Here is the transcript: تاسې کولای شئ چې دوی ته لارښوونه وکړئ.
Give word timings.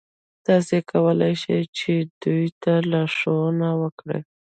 تاسې 0.47 0.77
کولای 0.91 1.33
شئ 1.43 1.61
چې 1.77 1.91
دوی 2.21 2.45
ته 2.61 2.73
لارښوونه 2.91 3.67
وکړئ. 3.81 4.21